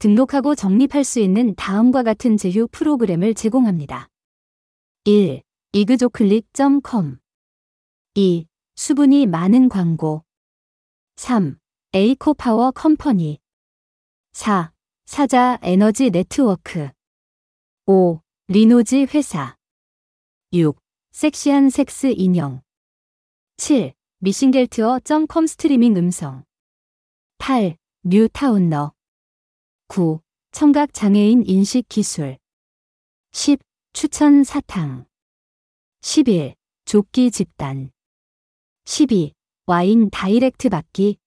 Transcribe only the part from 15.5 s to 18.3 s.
에너지 네트워크 5.